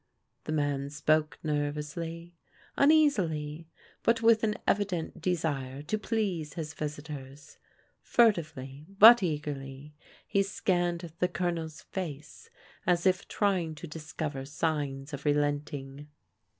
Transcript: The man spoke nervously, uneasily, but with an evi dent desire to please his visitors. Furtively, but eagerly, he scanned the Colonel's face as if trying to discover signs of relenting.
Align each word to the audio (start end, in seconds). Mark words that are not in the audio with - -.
The 0.45 0.51
man 0.51 0.89
spoke 0.89 1.37
nervously, 1.43 2.33
uneasily, 2.75 3.69
but 4.01 4.23
with 4.23 4.43
an 4.43 4.55
evi 4.67 4.87
dent 4.87 5.21
desire 5.21 5.83
to 5.83 5.99
please 5.99 6.55
his 6.55 6.73
visitors. 6.73 7.59
Furtively, 8.01 8.87
but 8.97 9.21
eagerly, 9.21 9.93
he 10.27 10.41
scanned 10.41 11.13
the 11.19 11.27
Colonel's 11.27 11.83
face 11.83 12.49
as 12.87 13.05
if 13.05 13.27
trying 13.27 13.75
to 13.75 13.85
discover 13.85 14.43
signs 14.43 15.13
of 15.13 15.23
relenting. 15.23 16.07